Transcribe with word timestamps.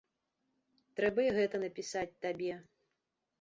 Трэба 0.99 1.21
і 1.27 1.33
гэта 1.37 1.61
напісаць 1.65 2.19
табе. 2.27 2.57